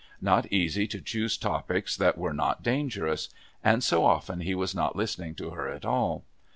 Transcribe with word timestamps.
Not 0.19 0.51
easy 0.51 0.87
to 0.87 0.99
choose 0.99 1.37
topics 1.37 1.95
that 1.95 2.17
were 2.17 2.33
not 2.33 2.63
dangerous. 2.63 3.29
And 3.63 3.83
so 3.83 4.03
often 4.03 4.39
he 4.39 4.55
was 4.55 4.73
not 4.73 4.95
listening 4.95 5.35
to 5.35 5.51
her 5.51 5.69
at 5.69 5.85
all. 5.85 6.23